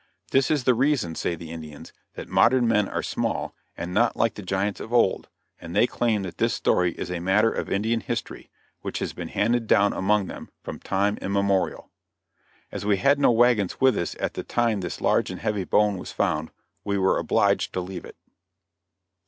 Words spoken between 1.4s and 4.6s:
Indians, that modern men are small and not like the